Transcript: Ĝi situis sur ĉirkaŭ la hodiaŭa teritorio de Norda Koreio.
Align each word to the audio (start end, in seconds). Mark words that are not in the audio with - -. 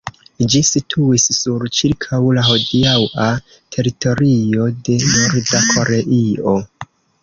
Ĝi 0.53 0.61
situis 0.69 1.25
sur 1.39 1.65
ĉirkaŭ 1.81 2.21
la 2.39 2.47
hodiaŭa 2.49 3.29
teritorio 3.77 4.69
de 4.91 5.01
Norda 5.15 5.67
Koreio. 5.73 6.61